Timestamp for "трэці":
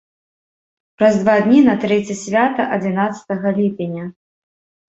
1.83-2.15